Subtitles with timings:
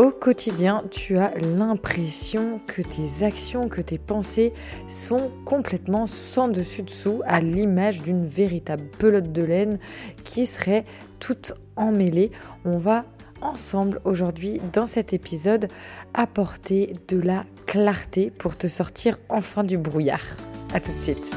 [0.00, 4.54] Au quotidien, tu as l'impression que tes actions, que tes pensées
[4.88, 9.78] sont complètement sans dessus-dessous à l'image d'une véritable pelote de laine
[10.24, 10.86] qui serait
[11.18, 12.30] toute emmêlée.
[12.64, 13.04] On va
[13.42, 15.68] ensemble aujourd'hui dans cet épisode
[16.14, 20.24] apporter de la clarté pour te sortir enfin du brouillard.
[20.72, 21.36] A tout de suite.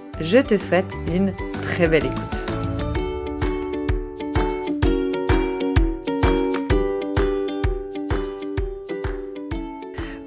[0.21, 1.33] Je te souhaite une
[1.63, 2.41] très belle écoute.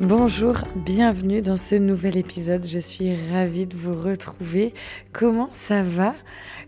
[0.00, 2.66] Bonjour, bienvenue dans ce nouvel épisode.
[2.66, 4.74] Je suis ravie de vous retrouver.
[5.12, 6.16] Comment ça va?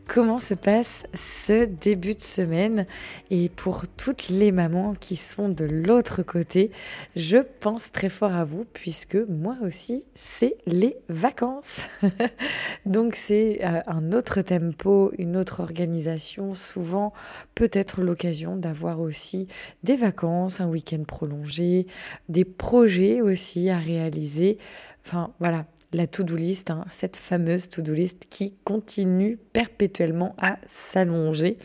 [0.06, 2.87] Comment se passe ce début de semaine
[3.31, 6.71] Et pour toutes les mamans qui sont de l'autre côté,
[7.17, 11.89] je pense très fort à vous puisque moi aussi, c'est les vacances.
[12.87, 17.12] Donc c'est euh, un autre tempo, une autre organisation, souvent
[17.56, 19.49] peut-être l'occasion d'avoir aussi
[19.83, 21.89] des vacances, un week-end prolongé,
[22.28, 24.59] des projets aussi à réaliser.
[25.05, 25.66] Enfin voilà,
[25.97, 31.57] la to-do list, hein, cette fameuse to-do list qui continue perpétuellement à s'allonger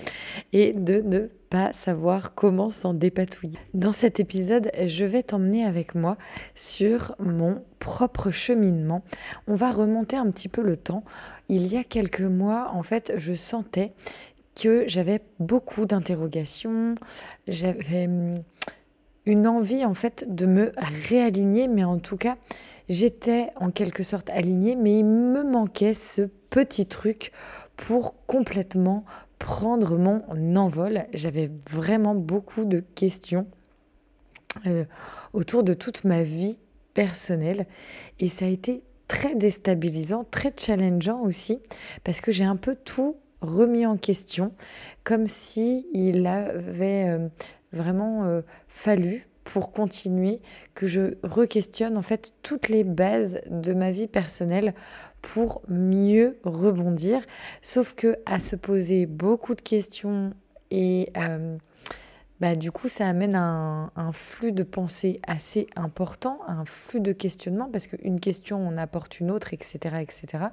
[0.53, 3.59] et de ne pas savoir comment s'en dépatouiller.
[3.73, 6.17] Dans cet épisode, je vais t'emmener avec moi
[6.55, 9.03] sur mon propre cheminement.
[9.47, 11.03] On va remonter un petit peu le temps.
[11.49, 13.91] Il y a quelques mois, en fait, je sentais
[14.55, 16.95] que j'avais beaucoup d'interrogations,
[17.49, 18.43] j'avais hum,
[19.25, 20.71] une envie en fait de me
[21.09, 22.37] réaligner, mais en tout cas,
[22.89, 27.31] j'étais en quelque sorte alignée, mais il me manquait ce petit truc
[27.77, 29.05] pour complètement
[29.39, 31.05] prendre mon envol.
[31.13, 33.47] J'avais vraiment beaucoup de questions
[34.67, 34.85] euh,
[35.33, 36.59] autour de toute ma vie
[36.93, 37.65] personnelle
[38.19, 41.59] et ça a été très déstabilisant, très challengeant aussi,
[42.03, 44.53] parce que j'ai un peu tout remis en question,
[45.03, 47.27] comme si il avait euh,
[47.73, 50.41] vraiment euh, fallu pour continuer
[50.75, 54.73] que je re-questionne en fait toutes les bases de ma vie personnelle
[55.21, 57.21] pour mieux rebondir.
[57.61, 60.33] Sauf que à se poser beaucoup de questions
[60.69, 61.57] et euh,
[62.39, 67.11] bah, du coup ça amène un, un, flux de pensée assez important, un flux de
[67.11, 70.45] questionnement parce qu'une question en apporte une autre, etc., etc.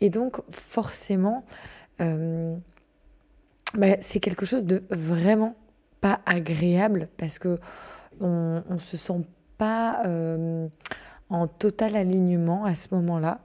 [0.00, 1.44] Et donc forcément
[2.00, 2.56] euh,
[3.74, 5.56] bah, c'est quelque chose de vraiment
[6.02, 7.58] pas agréable parce que
[8.20, 9.24] on, se sent
[9.56, 10.68] pas euh,
[11.30, 13.40] en total alignement à ce moment-là.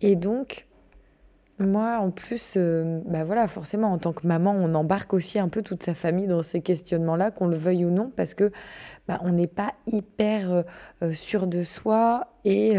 [0.00, 0.66] Et donc,
[1.58, 5.48] moi, en plus, euh, bah voilà, forcément, en tant que maman, on embarque aussi un
[5.48, 8.50] peu toute sa famille dans ces questionnements-là, qu'on le veuille ou non, parce que
[9.08, 10.64] bah, on n'est pas hyper
[11.02, 12.76] euh, sûr de soi et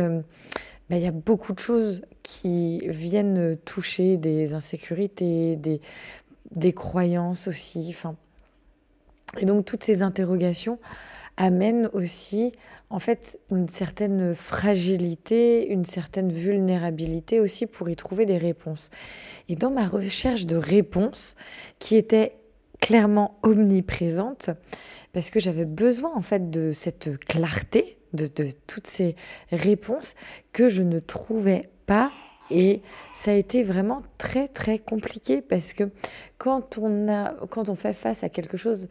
[0.89, 5.81] bah, il y a beaucoup de choses qui viennent toucher des insécurités, des,
[6.51, 7.87] des croyances aussi.
[7.89, 8.15] Enfin,
[9.39, 10.79] et donc toutes ces interrogations
[11.37, 12.53] amènent aussi
[12.89, 18.89] en fait une certaine fragilité, une certaine vulnérabilité aussi pour y trouver des réponses.
[19.49, 21.35] Et dans ma recherche de réponses,
[21.79, 22.37] qui était
[22.79, 24.51] clairement omniprésente,
[25.13, 29.15] parce que j'avais besoin en fait de cette clarté, de, de toutes ces
[29.51, 30.13] réponses
[30.53, 32.11] que je ne trouvais pas
[32.51, 32.81] et
[33.15, 35.89] ça a été vraiment très très compliqué parce que
[36.37, 38.87] quand on, a, quand on fait face à quelque chose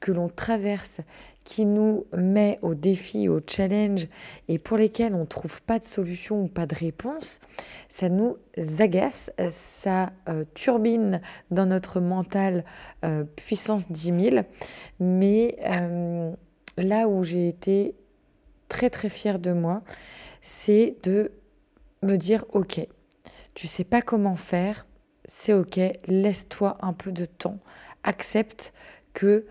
[0.00, 1.00] que l'on traverse
[1.44, 4.08] qui nous met au défi, au challenge
[4.48, 7.40] et pour lesquels on ne trouve pas de solution ou pas de réponse,
[7.88, 8.36] ça nous
[8.78, 11.20] agace, ça euh, turbine
[11.50, 12.64] dans notre mental
[13.04, 14.36] euh, puissance 10 000.
[15.00, 16.32] Mais euh,
[16.78, 17.94] là où j'ai été
[18.68, 19.82] très très fière de moi,
[20.40, 21.30] c'est de
[22.02, 22.86] me dire ok,
[23.54, 24.86] tu sais pas comment faire,
[25.26, 27.58] c'est ok, laisse-toi un peu de temps,
[28.02, 28.72] accepte
[29.14, 29.46] que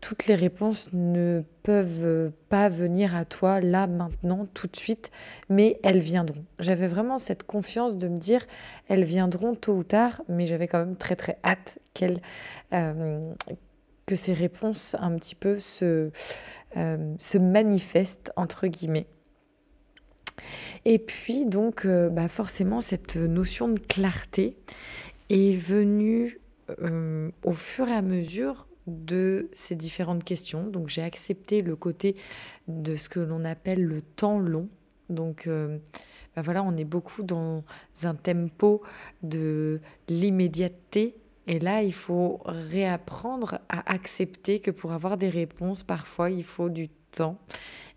[0.00, 5.10] toutes les réponses ne peuvent pas venir à toi là, maintenant, tout de suite,
[5.48, 6.44] mais elles viendront.
[6.58, 8.46] J'avais vraiment cette confiance de me dire,
[8.88, 11.78] elles viendront tôt ou tard, mais j'avais quand même très très hâte
[12.72, 13.32] euh,
[14.06, 16.10] que ces réponses un petit peu se,
[16.76, 19.06] euh, se manifestent, entre guillemets.
[20.84, 24.56] Et puis donc, euh, bah forcément, cette notion de clarté
[25.28, 26.38] est venue
[27.44, 30.66] au fur et à mesure de ces différentes questions.
[30.66, 32.16] Donc j'ai accepté le côté
[32.68, 34.68] de ce que l'on appelle le temps long.
[35.08, 35.78] Donc euh,
[36.36, 37.64] ben voilà, on est beaucoup dans
[38.02, 38.82] un tempo
[39.22, 41.16] de l'immédiateté.
[41.46, 46.68] Et là, il faut réapprendre à accepter que pour avoir des réponses, parfois, il faut
[46.68, 47.38] du temps.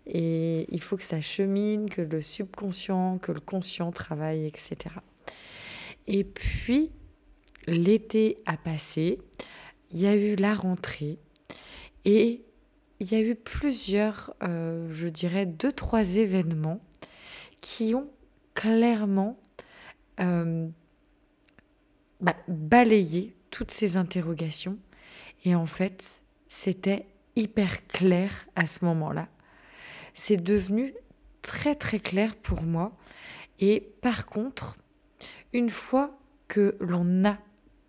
[0.06, 4.76] Et il faut que ça chemine, que le subconscient, que le conscient travaille, etc.
[6.06, 6.90] Et puis,
[7.66, 9.18] l'été a passé
[9.92, 11.18] il y a eu la rentrée
[12.04, 12.44] et
[13.00, 16.80] il y a eu plusieurs, euh, je dirais, deux, trois événements
[17.60, 18.10] qui ont
[18.54, 19.38] clairement
[20.20, 20.68] euh,
[22.20, 24.78] bah, balayé toutes ces interrogations.
[25.44, 29.28] Et en fait, c'était hyper clair à ce moment-là.
[30.12, 30.94] C'est devenu
[31.40, 32.96] très très clair pour moi.
[33.60, 34.76] Et par contre,
[35.52, 37.38] une fois que l'on a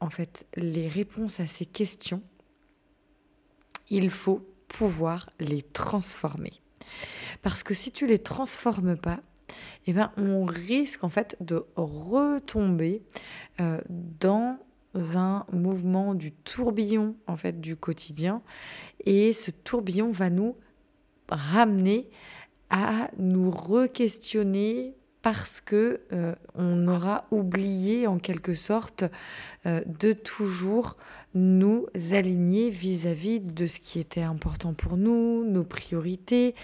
[0.01, 2.21] en fait les réponses à ces questions,
[3.89, 6.53] il faut pouvoir les transformer.
[7.41, 9.19] Parce que si tu les transformes pas,
[9.85, 13.03] eh ben, on risque en fait de retomber
[13.59, 14.57] euh, dans
[14.93, 18.41] un mouvement du tourbillon en fait du quotidien
[19.05, 20.57] et ce tourbillon va nous
[21.29, 22.09] ramener
[22.69, 29.03] à nous re-questionner parce que euh, on aura oublié en quelque sorte
[29.65, 30.97] euh, de toujours
[31.35, 36.55] nous aligner vis-à-vis de ce qui était important pour nous, nos priorités.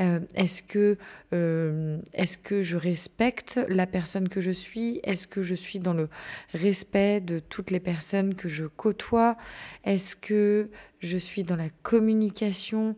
[0.00, 0.98] Euh, est-ce que
[1.32, 5.00] est-ce que je respecte la personne que je suis?
[5.04, 6.08] Est-ce que je suis dans le
[6.52, 9.36] respect de toutes les personnes que je côtoie?
[9.84, 12.96] Est-ce que je suis dans la communication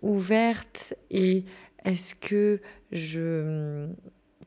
[0.00, 1.44] ouverte et
[1.84, 2.60] est-ce que
[2.92, 3.88] je...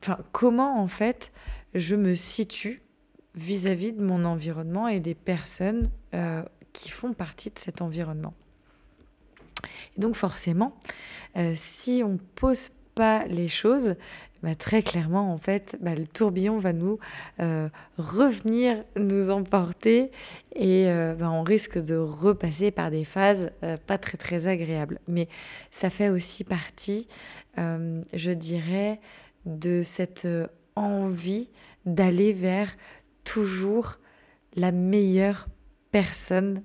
[0.00, 1.32] Enfin, comment en fait
[1.74, 2.80] je me situe
[3.34, 6.42] vis-à-vis de mon environnement et des personnes euh,
[6.72, 8.34] qui font partie de cet environnement?
[9.96, 10.78] Donc forcément,
[11.36, 13.96] euh, si on ne pose pas les choses,
[14.42, 16.98] bah, très clairement, en fait, bah, le tourbillon va nous
[17.40, 17.68] euh,
[17.98, 20.10] revenir nous emporter
[20.54, 20.86] et
[21.18, 23.50] bah, on risque de repasser par des phases
[23.86, 24.98] pas très très agréables.
[25.06, 25.28] Mais
[25.70, 27.06] ça fait aussi partie
[27.58, 29.00] euh, je dirais,
[29.46, 31.48] de cette euh, envie
[31.86, 32.76] d'aller vers
[33.24, 33.98] toujours
[34.54, 35.48] la meilleure
[35.90, 36.62] personne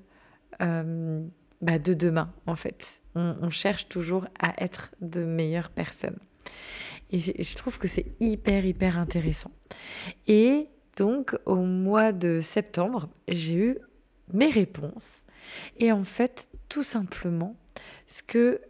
[0.62, 1.24] euh,
[1.62, 3.02] de demain, en fait.
[3.16, 6.18] On, cherche toujours à être de meilleures personnes.
[7.14, 9.52] Et je trouve que c'est hyper, hyper intéressant.
[10.28, 10.68] Et
[10.98, 13.78] donc, au mois de septembre, j'ai eu
[14.34, 15.22] mes réponses.
[15.78, 17.56] Et en fait, tout simplement,
[18.08, 18.62] ce que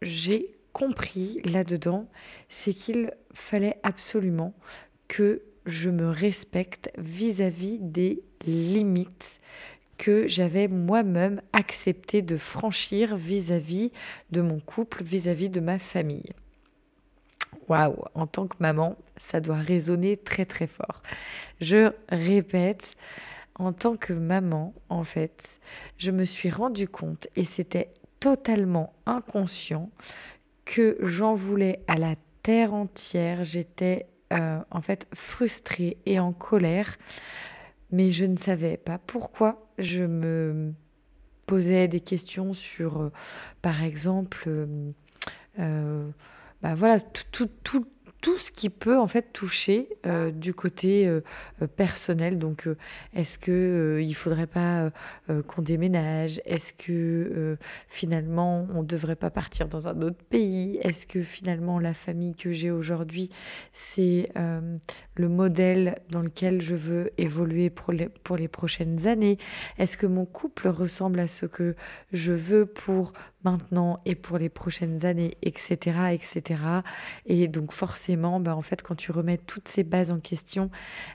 [0.00, 2.08] j'ai compris là-dedans,
[2.48, 4.54] c'est qu'il fallait absolument
[5.06, 9.40] que je me respecte vis-à-vis des limites
[9.98, 13.92] que j'avais moi-même accepté de franchir vis-à-vis
[14.30, 16.32] de mon couple, vis-à-vis de ma famille.
[17.68, 21.02] Waouh, en tant que maman, ça doit résonner très très fort.
[21.60, 22.94] Je répète,
[23.54, 25.60] en tant que maman, en fait,
[25.98, 29.90] je me suis rendu compte, et c'était totalement inconscient,
[30.64, 33.44] que j'en voulais à la terre entière.
[33.44, 36.96] J'étais euh, en fait frustrée et en colère,
[37.90, 39.66] mais je ne savais pas pourquoi.
[39.78, 40.72] Je me
[41.46, 43.12] posais des questions sur, euh,
[43.62, 44.48] par exemple,
[45.58, 46.08] euh,
[46.62, 47.86] bah voilà, tout, tout,
[48.20, 51.20] tout ce qui peut en fait toucher euh, du côté euh,
[51.62, 52.38] euh, personnel.
[52.38, 52.68] Donc,
[53.14, 54.90] est-ce que il faudrait pas
[55.46, 56.40] qu'on déménage?
[56.44, 57.56] Est-ce que
[57.88, 60.78] finalement on devrait pas partir dans un autre pays?
[60.82, 63.30] Est-ce que finalement la famille que j'ai aujourd'hui
[63.72, 64.30] c'est
[65.14, 69.38] le modèle dans lequel je veux évoluer pour les, pour les prochaines années?
[69.78, 71.74] Est-ce que mon couple ressemble à ce que
[72.12, 73.12] je veux pour
[73.44, 76.62] maintenant et pour les prochaines années, etc., etc.
[77.26, 80.70] Et donc forcément, bah, en fait, quand tu remets toutes ces bases en question,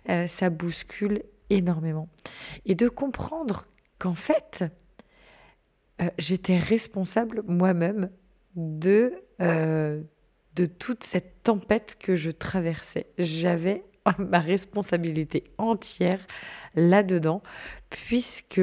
[0.10, 2.10] euh, ça bouscule énormément.
[2.65, 3.65] Et de comprendre
[4.00, 4.65] qu'en fait,
[6.01, 8.10] euh, j'étais responsable moi-même
[8.55, 10.01] de, euh,
[10.55, 13.08] de toute cette tempête que je traversais.
[13.17, 13.86] J'avais
[14.20, 16.25] ma responsabilité entière
[16.75, 17.41] là-dedans,
[17.89, 18.62] puisque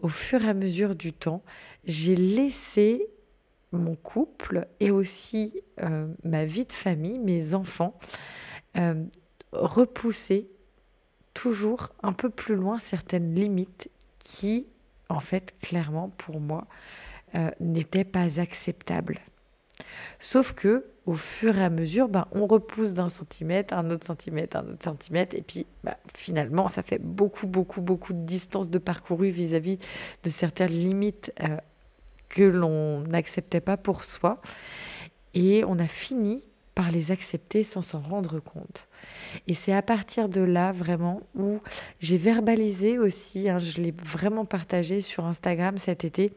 [0.00, 1.42] au fur et à mesure du temps,
[1.84, 3.06] j'ai laissé
[3.72, 7.98] mon couple et aussi euh, ma vie de famille, mes enfants,
[8.76, 9.02] euh,
[9.52, 10.48] repousser
[11.34, 14.66] toujours un peu plus loin certaines limites qui,
[15.08, 16.66] en fait, clairement, pour moi,
[17.34, 19.18] euh, n'étaient pas acceptables.
[20.20, 24.56] Sauf que, au fur et à mesure, ben, on repousse d'un centimètre, un autre centimètre,
[24.56, 28.78] un autre centimètre, et puis ben, finalement, ça fait beaucoup, beaucoup, beaucoup de distance de
[28.78, 29.78] parcouru vis-à-vis
[30.22, 31.32] de certaines limites
[32.32, 34.40] que l'on n'acceptait pas pour soi.
[35.34, 38.88] Et on a fini par les accepter sans s'en rendre compte.
[39.46, 41.60] Et c'est à partir de là vraiment où
[42.00, 46.32] j'ai verbalisé aussi, hein, je l'ai vraiment partagé sur Instagram cet été,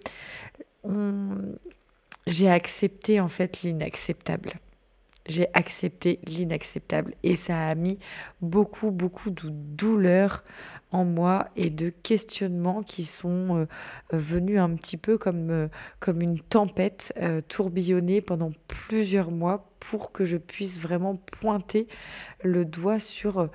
[2.27, 4.53] j'ai accepté en fait l'inacceptable.
[5.27, 7.97] J'ai accepté l'inacceptable et ça a mis
[8.41, 10.43] beaucoup, beaucoup de douleur
[10.95, 13.65] en moi et de questionnements qui sont euh,
[14.11, 15.67] venus un petit peu comme, euh,
[15.99, 21.89] comme une tempête euh, tourbillonnée pendant plusieurs mois pour que je puisse vraiment pointer
[22.43, 23.49] le doigt sur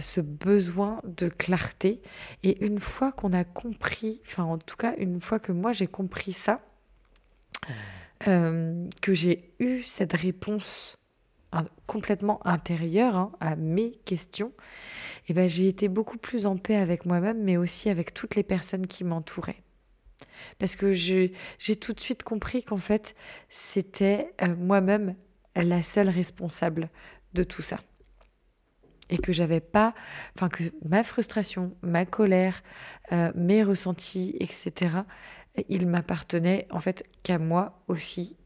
[0.00, 2.02] ce besoin de clarté.
[2.42, 5.86] Et une fois qu'on a compris, enfin en tout cas une fois que moi j'ai
[5.86, 6.60] compris ça,
[8.24, 10.97] que j'ai eu cette réponse
[11.86, 14.52] complètement intérieure hein, à mes questions,
[15.28, 18.42] eh ben, j'ai été beaucoup plus en paix avec moi-même, mais aussi avec toutes les
[18.42, 19.62] personnes qui m'entouraient.
[20.58, 21.32] Parce que j'ai
[21.80, 23.14] tout de suite compris qu'en fait,
[23.48, 25.14] c'était euh, moi-même
[25.54, 26.90] la seule responsable
[27.34, 27.78] de tout ça.
[29.10, 29.94] Et que j'avais pas,
[30.36, 32.62] enfin, que ma frustration, ma colère,
[33.12, 34.90] euh, mes ressentis, etc.,
[35.68, 38.36] il m'appartenait en fait qu'à moi aussi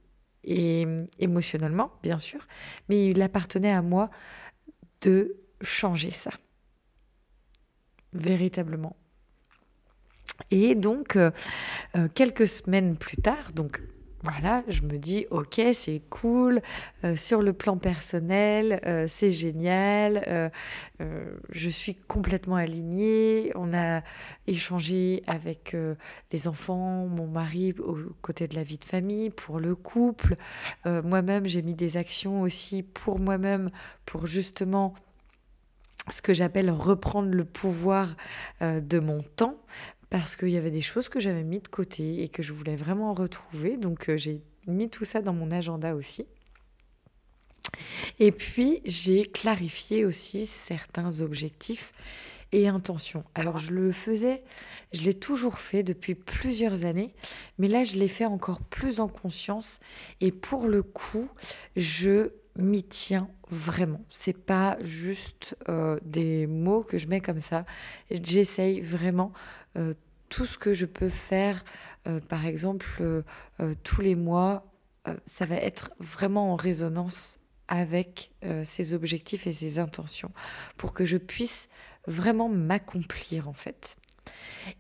[0.45, 0.87] et
[1.19, 2.47] émotionnellement, bien sûr,
[2.89, 4.11] mais il appartenait à moi
[5.01, 6.31] de changer ça.
[8.13, 8.97] Véritablement.
[10.51, 11.31] Et donc, euh,
[11.97, 13.83] euh, quelques semaines plus tard, donc
[14.23, 16.63] voilà, je me dis, ok, c'est cool,
[17.05, 20.49] euh, sur le plan personnel, euh, c'est génial, euh,
[21.51, 24.03] je suis complètement alignée, on a
[24.47, 25.77] échangé avec
[26.31, 30.37] les enfants, mon mari aux côtés de la vie de famille, pour le couple,
[30.85, 33.71] moi-même j'ai mis des actions aussi pour moi-même,
[34.07, 34.95] pour justement
[36.09, 38.15] ce que j'appelle reprendre le pouvoir
[38.61, 39.57] de mon temps,
[40.13, 42.77] parce qu'il y avait des choses que j'avais mis de côté et que je voulais
[42.77, 43.79] vraiment retrouver.
[43.79, 46.27] Donc euh, j'ai mis tout ça dans mon agenda aussi.
[48.19, 51.95] Et puis j'ai clarifié aussi certains objectifs
[52.53, 53.25] et intentions.
[53.35, 54.43] Alors je le faisais,
[54.93, 57.15] je l'ai toujours fait depuis plusieurs années,
[57.57, 59.81] mais là je l'ai fait encore plus en conscience
[60.21, 61.31] et pour le coup,
[61.75, 64.05] je m'y tiens vraiment.
[64.11, 67.65] C'est pas juste euh, des mots que je mets comme ça.
[68.11, 69.33] J'essaye vraiment
[69.77, 69.95] euh,
[70.29, 71.65] tout ce que je peux faire,
[72.09, 73.23] euh, par exemple,
[73.83, 74.67] tous les mois,
[75.27, 78.31] ça va être vraiment en résonance avec
[78.65, 80.31] ces objectifs et ces intentions
[80.77, 81.69] pour que je puisse
[82.07, 83.97] vraiment m'accomplir en fait.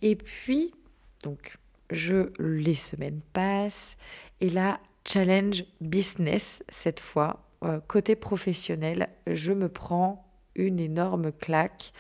[0.01, 0.75] Et puis,
[1.23, 1.59] donc,
[1.91, 3.97] je, les semaines passent
[4.41, 7.45] et là, challenge business cette fois,
[7.87, 11.93] côté professionnel, je me prends une énorme claque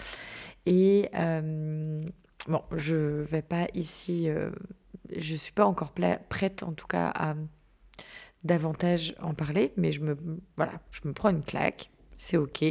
[0.66, 1.08] et
[2.48, 4.50] Bon, je vais pas ici, euh,
[5.14, 5.92] je suis pas encore
[6.28, 7.34] prête en tout cas à
[8.42, 10.16] davantage en parler, mais je me,
[10.56, 12.64] voilà, je me prends une claque, c'est ok.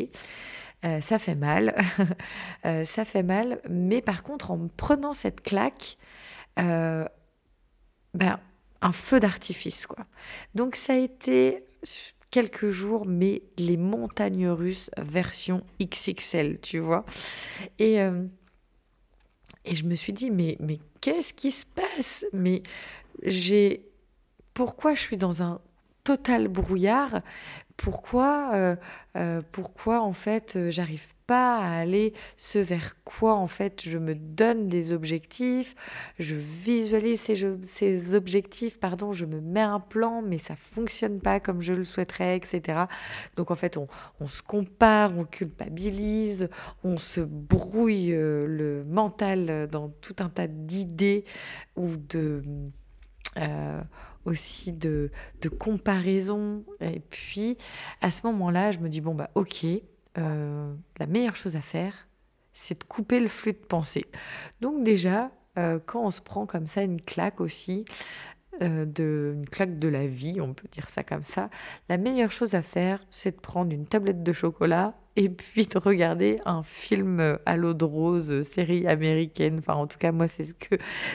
[0.84, 1.76] Euh, ça fait mal,
[2.66, 5.98] euh, ça fait mal, mais par contre, en me prenant cette claque,
[6.58, 7.08] ben,
[8.82, 10.06] un feu d'artifice, quoi.
[10.54, 11.66] Donc, ça a été
[12.32, 17.06] quelques jours, mais les montagnes russes version XXL, tu vois.
[17.78, 18.00] Et
[19.66, 20.58] et je me suis dit, mais,
[21.02, 22.26] qu'est-ce qui se passe?
[22.34, 22.64] Mais
[23.24, 23.86] j'ai.
[24.54, 25.62] Pourquoi je suis dans un
[26.04, 27.22] total brouillard?
[27.78, 28.76] Pourquoi, euh,
[29.18, 34.16] euh, pourquoi en fait euh, j'arrive à aller ce vers quoi en fait je me
[34.16, 35.76] donne des objectifs,
[36.20, 41.62] je visualise ces, objectifs, pardon, je me mets un plan mais ça fonctionne pas comme
[41.62, 42.84] je le souhaiterais, etc.
[43.36, 43.88] Donc en fait on,
[44.28, 46.50] se compare, on culpabilise,
[46.84, 51.26] on se brouille le mental dans tout un tas d'idées
[51.76, 52.44] ou de
[54.26, 55.12] aussi de,
[55.42, 56.64] de comparaison.
[56.80, 57.58] Et puis,
[58.02, 59.66] à ce moment-là, je me dis, bon, bah, ok,
[60.18, 62.08] euh, la meilleure chose à faire,
[62.54, 64.06] c'est de couper le flux de pensée.
[64.60, 67.86] Donc déjà, euh, quand on se prend comme ça une claque aussi,
[68.62, 71.50] euh, de, une claque de la vie, on peut dire ça comme ça,
[71.88, 75.78] la meilleure chose à faire, c'est de prendre une tablette de chocolat et puis de
[75.78, 79.60] regarder un film à l'eau de rose, série américaine.
[79.60, 80.54] Enfin, en tout cas, moi, c'est ce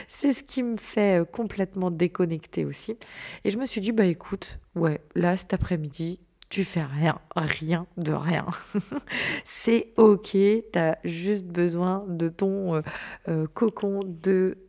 [0.09, 2.97] ce qui me fait complètement déconnecter aussi.
[3.43, 7.87] Et je me suis dit, bah écoute, ouais, là cet après-midi, tu fais rien, rien
[7.97, 8.45] de rien.
[9.43, 12.81] c'est ok, tu as juste besoin de ton euh,
[13.27, 13.99] euh, cocon,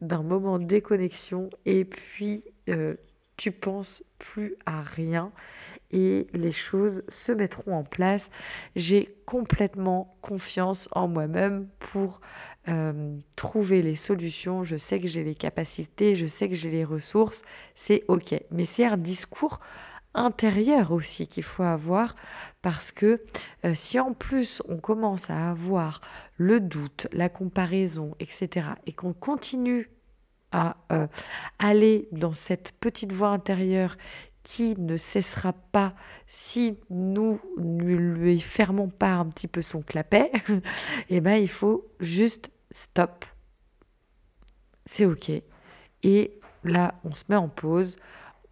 [0.00, 2.44] d'un moment de déconnexion, et puis
[3.38, 5.32] tu penses plus à rien
[5.90, 8.30] et les choses se mettront en place.
[8.76, 12.20] J'ai complètement confiance en moi-même pour
[12.68, 14.64] euh, trouver les solutions.
[14.64, 17.42] Je sais que j'ai les capacités, je sais que j'ai les ressources.
[17.74, 18.34] C'est OK.
[18.50, 19.60] Mais c'est un discours
[20.14, 22.14] intérieur aussi qu'il faut avoir
[22.62, 23.22] parce que
[23.64, 26.00] euh, si en plus on commence à avoir
[26.36, 29.90] le doute, la comparaison, etc., et qu'on continue
[30.50, 31.06] à euh,
[31.58, 33.96] aller dans cette petite voix intérieure
[34.42, 35.94] qui ne cessera pas
[36.26, 40.62] si nous ne lui fermons pas un petit peu son clapet, et
[41.16, 43.26] eh ben il faut juste stop.
[44.86, 45.30] C'est ok.
[46.02, 47.96] Et là, on se met en pause,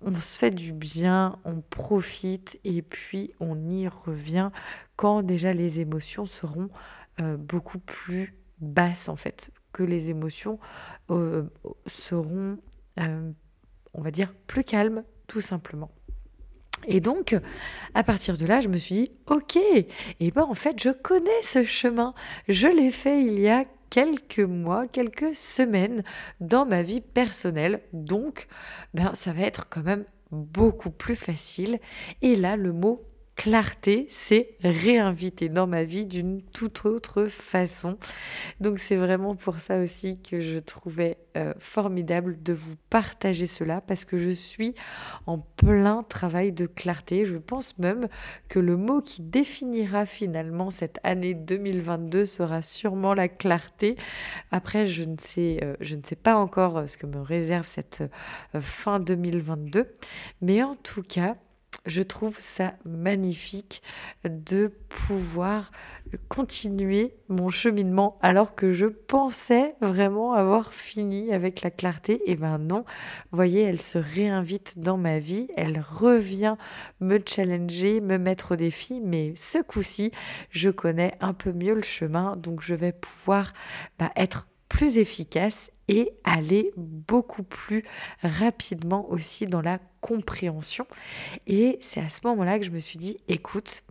[0.06, 4.50] on se fait du bien, on profite et puis on y revient
[4.94, 6.70] quand déjà les émotions seront
[7.20, 10.60] euh, beaucoup plus basses en fait, que les émotions
[11.10, 11.42] euh,
[11.86, 12.58] seront,
[13.00, 13.30] euh,
[13.94, 15.90] on va dire, plus calmes, tout simplement.
[16.86, 17.34] Et donc,
[17.94, 21.42] à partir de là, je me suis dit, ok, et ben en fait, je connais
[21.42, 22.14] ce chemin.
[22.49, 26.02] Je l'ai fait il y a quelques mois, quelques semaines
[26.40, 27.80] dans ma vie personnelle.
[27.92, 28.46] Donc,
[28.94, 31.78] ben, ça va être quand même beaucoup plus facile.
[32.22, 33.02] Et là, le mot
[33.36, 37.99] clarté s'est réinvité dans ma vie d'une toute autre façon.
[38.60, 43.82] Donc c'est vraiment pour ça aussi que je trouvais euh, formidable de vous partager cela
[43.82, 44.75] parce que je suis
[45.26, 47.26] en plein travail de clarté.
[47.26, 48.08] Je pense même
[48.49, 53.96] que le mot qui définira finalement cette année 2022 sera sûrement la clarté.
[54.50, 58.02] Après, je ne sais, euh, je ne sais pas encore ce que me réserve cette
[58.54, 59.94] euh, fin 2022,
[60.40, 61.36] mais en tout cas,
[61.84, 63.82] je trouve ça magnifique
[64.25, 65.71] de pouvoir
[66.28, 72.23] continuer mon cheminement alors que je pensais vraiment avoir fini avec la clarté.
[72.30, 72.84] Et ben non,
[73.30, 76.56] voyez, elle se réinvite dans ma vie, elle revient
[77.00, 80.12] me challenger, me mettre au défi, mais ce coup-ci,
[80.50, 83.52] je connais un peu mieux le chemin, donc je vais pouvoir
[83.99, 87.84] bah, être plus efficace et aller beaucoup plus
[88.22, 90.86] rapidement aussi dans la compréhension.
[91.46, 93.82] Et c'est à ce moment-là que je me suis dit, écoute,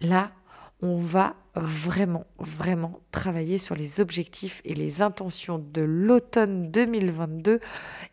[0.00, 0.32] là,
[0.80, 7.58] on va vraiment, vraiment travailler sur les objectifs et les intentions de l'automne 2022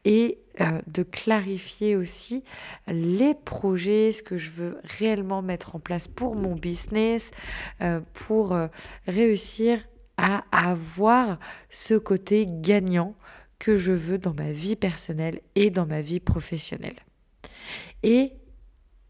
[0.04, 2.44] et euh, de clarifier aussi
[2.88, 7.30] les projets, ce que je veux réellement mettre en place pour mon business,
[7.82, 8.68] euh, pour euh,
[9.06, 9.80] réussir
[10.18, 13.16] à avoir ce côté gagnant
[13.60, 17.00] que je veux dans ma vie personnelle et dans ma vie professionnelle.
[18.04, 18.34] Et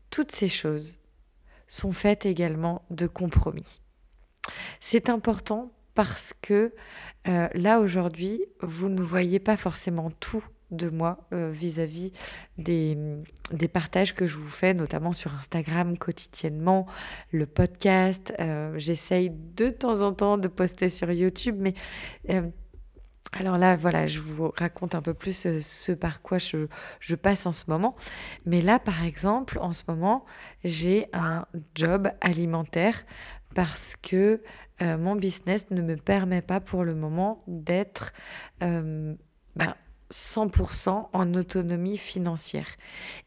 [0.09, 0.99] toutes ces choses
[1.67, 3.81] sont faites également de compromis.
[4.79, 6.73] C'est important parce que
[7.27, 12.11] euh, là aujourd'hui, vous ne voyez pas forcément tout de moi euh, vis-à-vis
[12.57, 12.97] des,
[13.71, 16.85] partages que je vous fais, notamment sur Instagram quotidiennement,
[17.31, 18.33] le podcast.
[18.39, 21.73] Euh, j'essaye de temps en temps de poster sur YouTube, mais
[23.37, 27.45] alors là, voilà, je vous raconte un peu plus euh, ce par quoi je, passe
[27.45, 27.95] en ce moment.
[28.45, 30.25] Mais là, par exemple, en ce moment,
[30.63, 33.05] j'ai un job alimentaire
[33.53, 34.41] parce que
[34.81, 38.13] euh, mon business ne me permet pas pour le moment d'être
[40.15, 42.67] 100% euh, ben, en autonomie financière.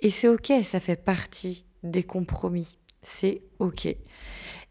[0.00, 2.78] Et c'est OK, ça fait partie des compromis.
[3.02, 3.86] C'est OK.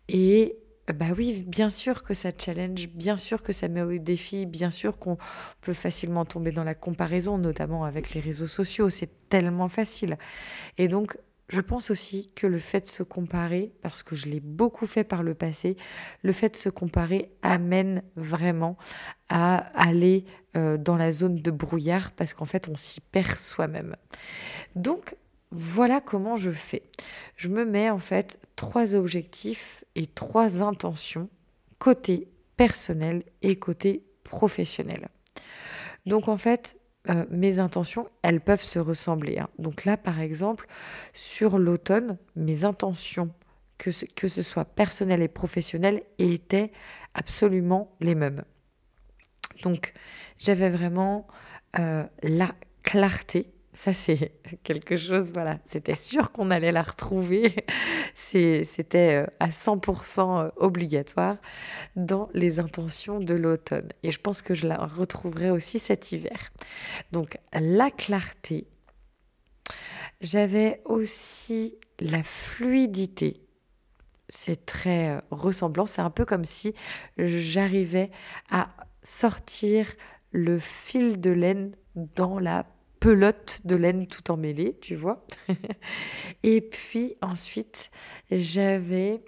[0.09, 0.57] Et
[0.93, 4.71] bah oui, bien sûr que ça challenge, bien sûr que ça met au défi, bien
[4.71, 5.17] sûr qu'on
[5.61, 10.17] peut facilement tomber dans la comparaison, notamment avec les réseaux sociaux, c'est tellement facile.
[10.77, 11.17] Et donc,
[11.49, 15.03] je pense aussi que le fait de se comparer, parce que je l'ai beaucoup fait
[15.03, 15.77] par le passé,
[16.23, 18.77] le fait de se comparer amène vraiment
[19.29, 20.25] à aller
[20.57, 23.95] euh, dans la zone de brouillard, parce qu'en fait, on s'y perd soi-même.
[24.75, 25.15] Donc,
[25.51, 26.83] voilà comment je fais.
[27.37, 31.29] Je me mets en fait trois objectifs et trois intentions
[31.79, 35.07] côté personnel et côté professionnel.
[36.05, 36.77] Donc en fait,
[37.09, 39.39] euh, mes intentions, elles peuvent se ressembler.
[39.39, 39.49] Hein.
[39.59, 40.67] Donc là, par exemple,
[41.13, 43.33] sur l'automne, mes intentions,
[43.77, 46.71] que ce, soit personnelles et professionnelles, étaient
[47.13, 48.43] absolument les mêmes.
[49.63, 49.93] Donc
[50.39, 51.27] j'avais vraiment
[51.79, 52.49] euh, la
[52.83, 54.31] clarté ça, c'est
[54.63, 57.53] quelque chose, voilà, c'était sûr qu'on allait la retrouver.
[58.15, 61.37] C'était euh, à 100% euh, obligatoire
[61.95, 63.89] dans les intentions de l'automne.
[64.01, 66.51] Et je pense que je la retrouverai aussi cet hiver.
[67.11, 68.65] Donc, la clarté.
[70.21, 73.45] J'avais aussi la fluidité.
[74.27, 75.85] C'est très euh, ressemblant.
[75.85, 76.73] C'est un peu comme si
[77.19, 78.09] j'arrivais
[78.49, 78.69] à
[79.03, 79.85] sortir
[80.31, 82.65] le fil de laine dans la
[82.99, 85.25] pelote de laine tout emmêlée, tu vois.
[86.43, 87.91] et puis ensuite,
[88.31, 89.23] j'avais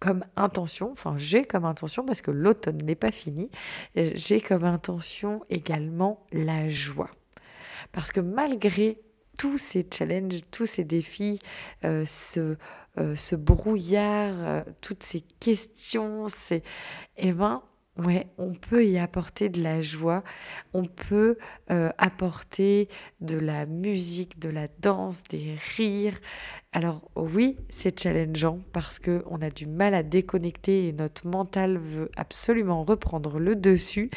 [0.00, 3.50] comme intention, enfin j'ai comme intention, parce que l'automne n'est pas fini,
[3.94, 7.10] j'ai comme intention également la joie.
[7.92, 9.00] Parce que malgré
[9.38, 11.38] tous ces challenges, tous ces défis,
[11.84, 12.56] euh, ce,
[12.98, 16.62] euh, ce, brouillard, euh, toutes ces questions, c'est,
[17.16, 17.62] eh ben,
[17.98, 20.22] Ouais, on peut y apporter de la joie,
[20.72, 21.36] on peut
[21.72, 22.88] euh, apporter
[23.20, 26.16] de la musique, de la danse, des rires.
[26.72, 31.76] Alors oui, c'est challengeant parce que on a du mal à déconnecter et notre mental
[31.76, 34.10] veut absolument reprendre le dessus,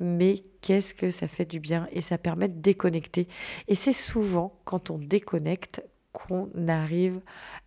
[0.00, 3.28] mais qu'est-ce que ça fait du bien et ça permet de déconnecter.
[3.68, 7.20] Et c'est souvent quand on déconnecte qu'on arrive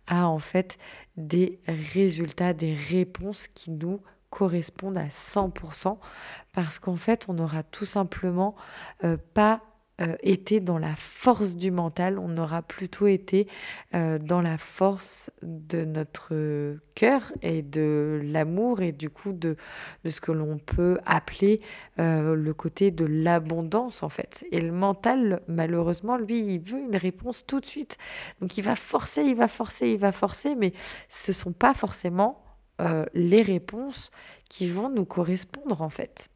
[0.06, 0.76] à en fait
[1.16, 4.00] des résultats, des réponses qui nous
[4.34, 5.96] correspondent à 100%
[6.52, 8.56] parce qu'en fait, on n'aura tout simplement
[9.04, 9.62] euh, pas
[10.00, 13.46] euh, été dans la force du mental, on aura plutôt été
[13.94, 19.56] euh, dans la force de notre cœur et de l'amour et du coup de,
[20.02, 21.60] de ce que l'on peut appeler
[21.96, 24.44] le côté de l'abondance en fait.
[24.50, 27.96] Et le mental, malheureusement, lui, il veut une réponse tout de suite.
[28.40, 30.72] Donc il va forcer, il va forcer, il va forcer, mais
[31.08, 32.43] ce ne sont pas forcément
[32.80, 34.10] euh, les réponses
[34.48, 36.28] qui vont nous correspondre en fait.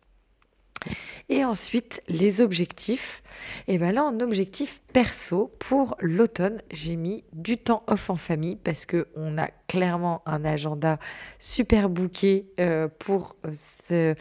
[1.28, 3.22] Et ensuite, les objectifs.
[3.66, 8.56] Et bien là, en objectif perso, pour l'automne, j'ai mis du temps off en famille
[8.56, 10.98] parce qu'on a clairement un agenda
[11.38, 14.14] super bouqué euh, pour ce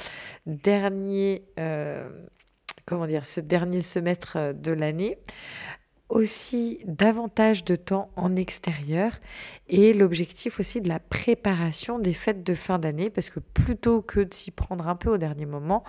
[0.45, 2.09] dernier, euh,
[2.85, 5.17] comment dire, ce dernier semestre de l'année
[6.09, 9.11] aussi davantage de temps en extérieur
[9.67, 14.21] et l'objectif aussi de la préparation des fêtes de fin d'année parce que plutôt que
[14.21, 15.83] de s'y prendre un peu au dernier moment,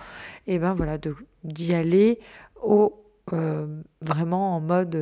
[0.47, 0.97] et eh ben voilà
[1.43, 2.19] d'y aller
[2.61, 3.67] au euh,
[4.01, 4.95] vraiment en mode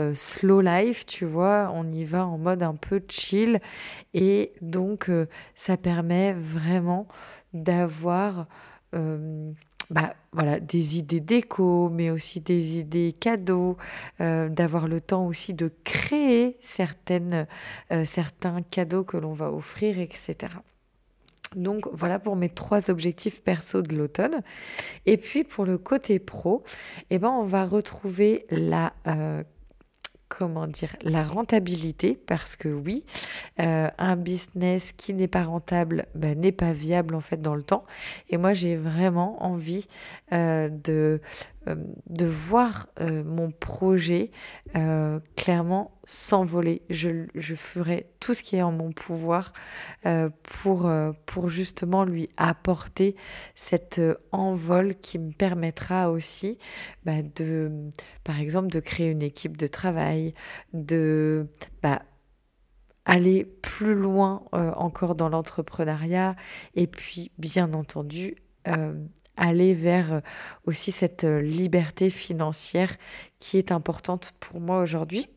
[0.00, 3.60] euh, slow life, tu vois, on y va en mode un peu chill.
[4.12, 7.08] Et donc euh, ça permet vraiment
[7.52, 8.46] d'avoir
[9.90, 13.76] bah, voilà, des idées déco, mais aussi des idées cadeaux,
[14.20, 17.46] euh, d'avoir le temps aussi de créer certaines,
[17.92, 20.54] euh, certains cadeaux que l'on va offrir, etc.
[21.54, 24.42] Donc voilà pour mes trois objectifs perso de l'automne.
[25.06, 26.64] Et puis pour le côté pro,
[27.10, 29.44] eh ben, on va retrouver la euh,
[30.38, 33.04] comment dire, la rentabilité, parce que oui,
[33.60, 37.62] euh, un business qui n'est pas rentable ben, n'est pas viable en fait dans le
[37.62, 37.84] temps.
[38.30, 39.86] Et moi, j'ai vraiment envie
[40.32, 41.20] euh, de
[41.66, 44.30] de voir euh, mon projet
[44.76, 46.82] euh, clairement s'envoler.
[46.90, 49.52] Je, ferai tout ce qui est en mon pouvoir
[50.42, 50.90] pour,
[51.24, 53.16] pour justement lui apporter
[53.54, 54.00] cet
[54.32, 56.58] envol qui me permettra aussi
[57.04, 57.88] bah, de,
[58.22, 60.34] par exemple, de créer une équipe de travail,
[60.74, 61.46] de...
[61.82, 62.02] Bah,
[63.06, 66.36] aller plus loin encore dans l'entrepreneuriat
[66.74, 68.36] et puis bien entendu
[69.36, 70.20] aller vers euh,
[70.66, 72.96] aussi cette euh, liberté financière
[73.38, 75.28] qui est importante pour moi aujourd'hui.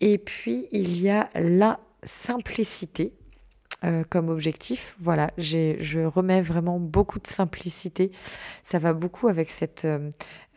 [0.00, 3.12] Et puis, il y a la simplicité
[3.84, 4.96] euh, comme objectif.
[5.00, 8.12] Voilà, je remets vraiment beaucoup de simplicité.
[8.62, 9.86] Ça va beaucoup avec cette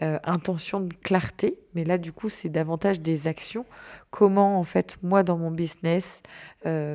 [0.01, 3.65] intention de clarté, mais là, du coup, c'est davantage des actions.
[4.11, 6.21] Comment, en fait, moi, dans mon business,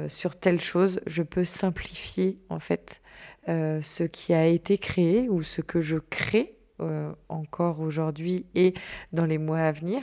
[0.09, 3.01] sur telle chose, je peux simplifier, en fait,
[3.49, 8.75] euh, ce qui a été créé ou ce que je crée euh, encore aujourd'hui et
[9.13, 10.03] dans les mois à venir.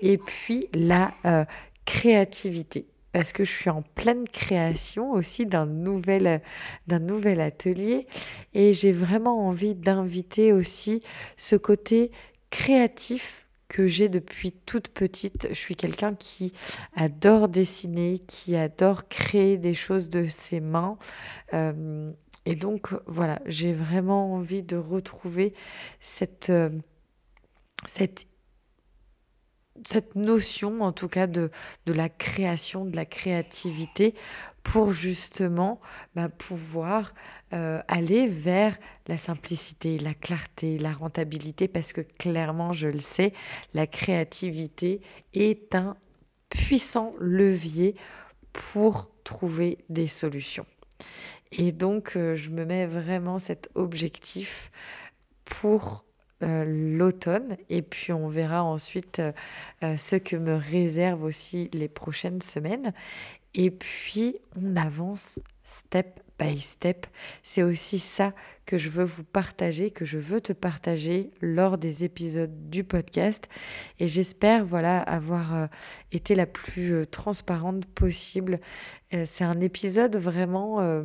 [0.00, 1.44] Et puis la euh,
[1.84, 2.86] créativité.
[3.12, 6.42] parce que je suis en pleine création aussi d'un nouvel,
[6.86, 8.06] d'un nouvel atelier
[8.52, 11.00] et j'ai vraiment envie d'inviter aussi
[11.36, 12.10] ce côté
[12.50, 15.48] créatif que j'ai depuis toute petite.
[15.50, 16.52] Je suis quelqu'un qui
[16.94, 20.98] adore dessiner, qui adore créer des choses de ses mains.
[22.46, 25.52] Et donc voilà, j'ai vraiment envie de retrouver
[26.00, 26.70] cette, euh,
[29.84, 31.50] cette notion en tout cas de,
[31.86, 34.14] de la création, de la créativité
[34.62, 35.80] pour justement
[36.14, 37.14] bah, pouvoir
[37.52, 43.32] euh, aller vers la simplicité, la clarté, la rentabilité, parce que clairement, je le sais,
[43.74, 45.00] la créativité
[45.34, 45.96] est un
[46.48, 47.94] puissant levier
[48.52, 50.66] pour trouver des solutions.
[51.52, 54.70] Et donc, euh, je me mets vraiment cet objectif
[55.44, 56.04] pour
[56.42, 59.22] euh, l'automne et puis on verra ensuite
[59.82, 62.92] euh, ce que me réservent aussi les prochaines semaines.
[63.54, 67.06] Et puis on avance step by step.
[67.42, 68.34] C'est aussi ça
[68.66, 73.48] que je veux vous partager, que je veux te partager lors des épisodes du podcast.
[73.98, 75.70] Et j'espère voilà avoir
[76.12, 78.60] été la plus transparente possible.
[79.24, 81.02] C'est un épisode vraiment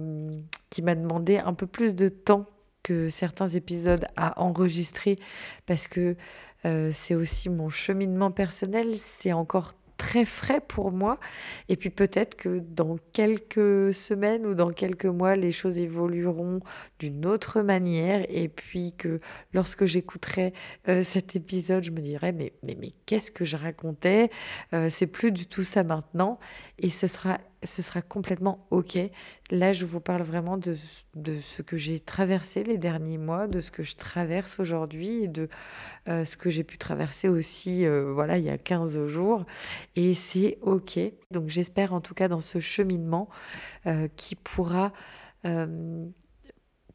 [0.69, 2.45] qui m'a demandé un peu plus de temps
[2.83, 5.17] que certains épisodes à enregistrer
[5.65, 6.15] parce que
[6.65, 11.19] euh, c'est aussi mon cheminement personnel, c'est encore très frais pour moi.
[11.69, 16.59] Et puis peut-être que dans quelques semaines ou dans quelques mois, les choses évolueront
[16.97, 18.25] d'une autre manière.
[18.29, 19.19] Et puis que
[19.53, 20.53] lorsque j'écouterai
[20.87, 24.31] euh, cet épisode, je me dirai mais, mais, mais qu'est-ce que je racontais?
[24.73, 26.39] Euh, C'est plus du tout ça maintenant.
[26.79, 28.97] Et ce sera ce sera complètement OK.
[29.51, 30.75] Là, je vous parle vraiment de,
[31.15, 35.49] de ce que j'ai traversé les derniers mois, de ce que je traverse aujourd'hui de
[36.07, 39.45] euh, ce que j'ai pu traverser aussi euh, voilà, il y a 15 jours.
[39.95, 40.99] Et c'est OK.
[41.31, 43.29] Donc j'espère en tout cas dans ce cheminement
[43.85, 44.91] euh, qui pourra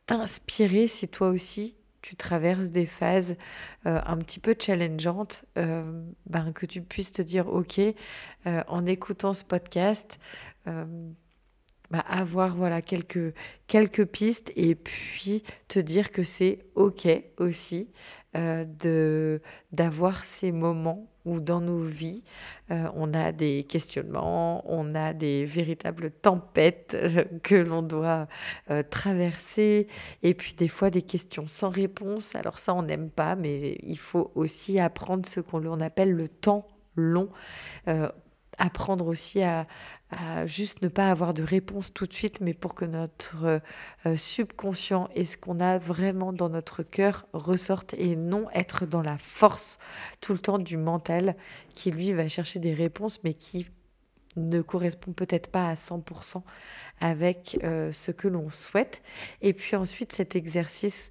[0.06, 3.34] t'inspirer si toi aussi tu traverses des phases
[3.84, 7.80] un petit peu challengeantes, ben, que tu puisses te dire, OK,
[8.44, 10.20] en écoutant ce podcast,
[11.90, 13.32] bah, avoir voilà quelques
[13.68, 17.06] quelques pistes et puis te dire que c'est ok
[17.38, 17.92] aussi
[18.36, 19.38] euh,
[19.70, 22.24] d'avoir ces moments où dans nos vies
[22.72, 26.96] euh, on a des questionnements, on a des véritables tempêtes
[27.44, 28.26] que l'on doit
[28.90, 29.86] traverser
[30.24, 32.34] et puis des fois des questions sans réponse.
[32.34, 36.66] Alors ça on n'aime pas, mais il faut aussi apprendre ce qu'on appelle le temps
[36.96, 37.30] long
[38.58, 39.66] apprendre aussi à,
[40.46, 43.60] juste ne pas avoir de réponse tout de suite, mais pour que notre
[44.06, 49.02] euh, subconscient et ce qu'on a vraiment dans notre cœur ressorte et non être dans
[49.02, 49.78] la force
[50.20, 51.34] tout le temps du mental
[51.74, 53.66] qui lui va chercher des réponses, mais qui
[54.36, 56.42] ne correspond peut-être pas à 100%
[57.00, 59.02] avec euh, ce que l'on souhaite.
[59.42, 61.10] Et puis ensuite, cet exercice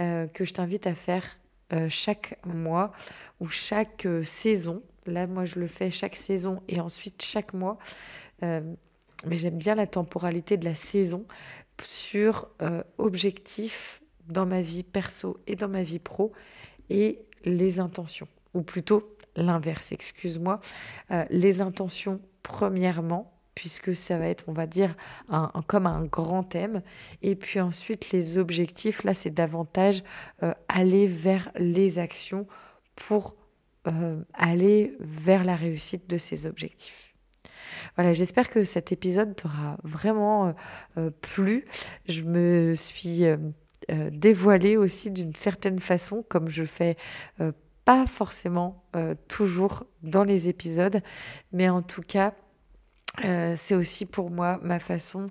[0.00, 1.38] euh, que je t'invite à faire
[1.88, 2.92] chaque mois
[3.40, 7.78] ou chaque saison, Là, moi, je le fais chaque saison et ensuite chaque mois.
[8.42, 8.60] Euh,
[9.26, 11.24] mais j'aime bien la temporalité de la saison
[11.84, 16.32] sur euh, objectifs dans ma vie perso et dans ma vie pro
[16.90, 18.28] et les intentions.
[18.54, 20.60] Ou plutôt l'inverse, excuse-moi.
[21.10, 24.96] Euh, les intentions, premièrement, puisque ça va être, on va dire,
[25.28, 26.82] un, comme un grand thème.
[27.22, 30.02] Et puis ensuite, les objectifs, là, c'est davantage
[30.68, 32.46] aller vers les actions
[32.96, 33.36] pour
[34.32, 37.11] aller vers la réussite de ses objectifs.
[37.96, 40.52] Voilà, j'espère que cet épisode t'aura vraiment euh,
[40.98, 41.66] euh, plu.
[42.08, 43.24] Je me suis
[44.12, 46.96] dévoilée aussi d'une certaine façon, comme je fais
[47.84, 48.84] pas forcément
[49.26, 51.00] toujours dans les épisodes,
[51.52, 52.32] mais en tout cas,
[53.56, 55.30] c'est aussi pour moi ma façon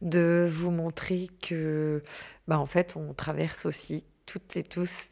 [0.00, 2.02] de vous montrer que,
[2.48, 5.10] bah, en fait, on traverse aussi toutes et tous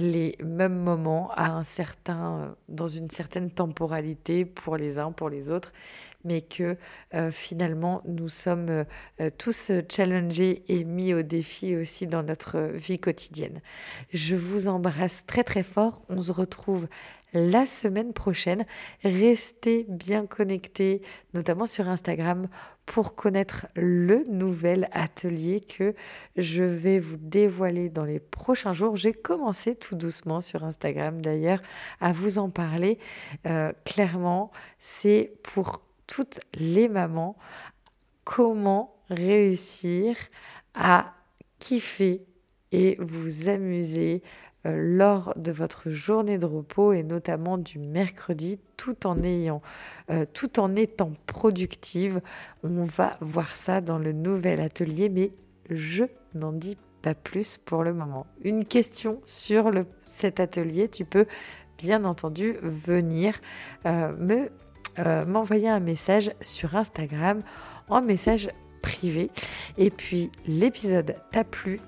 [0.00, 5.28] les mêmes moments à un certain, euh, dans une certaine temporalité pour les uns, pour
[5.28, 5.72] les autres,
[6.24, 6.76] mais que
[7.14, 8.84] euh, finalement nous sommes
[9.20, 13.60] euh, tous challengés et mis au défi aussi dans notre vie quotidienne.
[14.12, 16.02] Je vous embrasse très très fort.
[16.08, 16.88] On se retrouve
[17.34, 18.64] la semaine prochaine.
[19.02, 21.02] Restez bien connectés,
[21.34, 22.48] notamment sur Instagram,
[22.86, 25.94] pour connaître le nouvel atelier que
[26.36, 28.96] je vais vous dévoiler dans les prochains jours.
[28.96, 31.62] J'ai commencé tout doucement sur Instagram d'ailleurs
[32.00, 32.98] à vous en parler.
[33.46, 37.36] Euh, clairement, c'est pour toutes les mamans
[38.24, 40.16] comment réussir
[40.74, 41.14] à
[41.58, 42.26] kiffer
[42.72, 44.22] et vous amuser
[44.64, 49.62] lors de votre journée de repos et notamment du mercredi tout en ayant
[50.10, 52.20] euh, tout en étant productive.
[52.62, 55.32] On va voir ça dans le nouvel atelier mais
[55.70, 58.26] je n'en dis pas plus pour le moment.
[58.42, 59.70] Une question sur
[60.04, 61.26] cet atelier, tu peux
[61.78, 63.40] bien entendu venir
[63.84, 64.48] me
[65.26, 67.42] m'envoyer un message sur Instagram
[67.88, 68.48] en message
[68.84, 69.30] privé.
[69.78, 71.80] Et puis l'épisode t'a plu,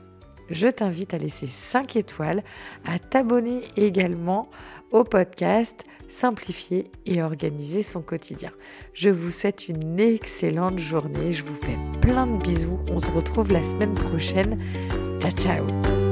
[0.50, 2.42] je t'invite à laisser 5 étoiles,
[2.84, 4.48] à t'abonner également
[4.90, 8.52] au podcast Simplifier et organiser son quotidien.
[8.94, 13.52] Je vous souhaite une excellente journée, je vous fais plein de bisous, on se retrouve
[13.52, 14.56] la semaine prochaine.
[15.20, 16.05] Ciao ciao